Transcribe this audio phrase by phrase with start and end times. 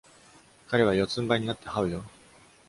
[0.69, 2.03] 彼は四つんばいになって這うよ！